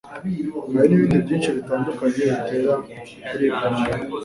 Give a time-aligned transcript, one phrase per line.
[0.77, 2.73] hari n'ibindi byinshi bitandukanye bitera
[3.31, 3.93] kuribwa mu nda